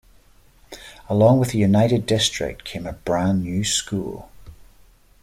[1.09, 4.31] Along with a united district came a brand new school.